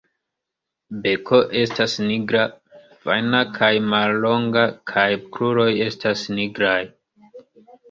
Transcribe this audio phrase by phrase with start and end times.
[1.01, 2.45] Beko estas nigra,
[3.03, 6.77] fajna kaj mallonga kaj kruroj estas nigraj.